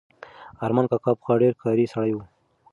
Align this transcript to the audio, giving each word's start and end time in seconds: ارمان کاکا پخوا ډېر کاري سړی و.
ارمان 0.65 0.85
کاکا 0.91 1.11
پخوا 1.19 1.33
ډېر 1.41 1.53
کاري 1.61 1.85
سړی 1.93 2.13
و. 2.15 2.19